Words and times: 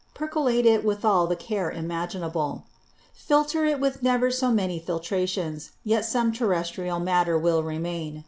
Percolate 0.15 0.65
it 0.65 0.83
withal 0.83 1.27
the 1.27 1.35
Care 1.35 1.69
imaginable: 1.69 2.63
Filter 3.13 3.65
it 3.65 3.79
with 3.79 4.01
never 4.01 4.31
so 4.31 4.49
many 4.49 4.79
Filtrations, 4.79 5.73
yet 5.83 6.05
some 6.05 6.31
Terrestrial 6.31 6.99
Matter 6.99 7.37
will 7.37 7.61
remain. 7.61 8.19